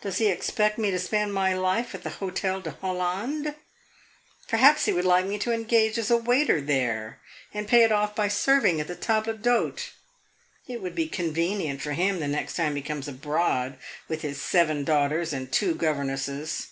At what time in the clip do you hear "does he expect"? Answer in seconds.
0.00-0.78